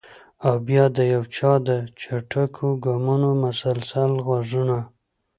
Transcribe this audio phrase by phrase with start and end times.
[0.45, 1.69] او بیا د یو چا د
[2.01, 4.79] چټکو ګامونو مسلسل غږونه!